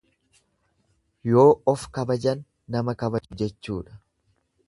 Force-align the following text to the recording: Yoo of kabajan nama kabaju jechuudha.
Yoo 1.31 1.43
of 1.73 1.83
kabajan 1.99 2.41
nama 2.77 2.97
kabaju 3.03 3.39
jechuudha. 3.43 4.01